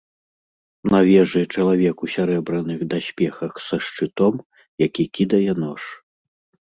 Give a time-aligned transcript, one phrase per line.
[0.93, 4.35] На вежы чалавек у сярэбраных даспехах са шчытом,
[4.89, 5.81] які кідае нож.